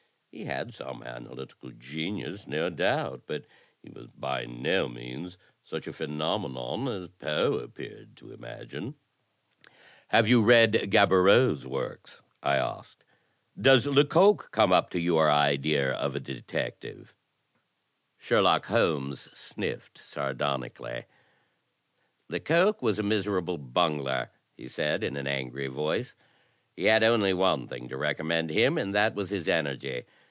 [0.33, 3.43] He had some analytical genius, no doubt; but
[3.83, 8.95] he was by no means such a phenomenon as Poe appeared to imagine."
[10.07, 13.03] "Have you read Gaboriau's works?" I asked.
[13.59, 17.13] "Does Lecoq come up to your idea of a detective?"
[18.17, 21.05] 78 THE TECHNIQUE OF THE MYSTERY STORY Sherlock Holmes sniffed sardonically.
[22.29, 26.13] "Lecoq was a miserable bungler," he said, in an angry vodce;
[26.73, 30.03] "he had only one thing to recommend him, and that was his energy.